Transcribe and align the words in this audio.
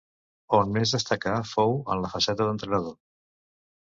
On 0.59 0.71
més 0.77 0.93
destacà 0.95 1.35
fou 1.51 1.77
en 1.95 2.03
la 2.07 2.13
faceta 2.17 2.49
d'entrenador. 2.51 3.01